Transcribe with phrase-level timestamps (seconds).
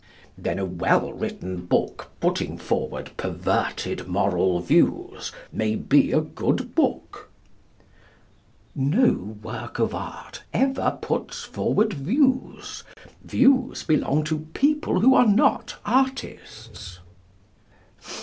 [0.35, 7.29] Then a well written book putting forward perverted moral views may be a good book?
[8.73, 12.83] No work of art ever puts forward views.
[13.23, 16.97] Views belong to people who are not artists.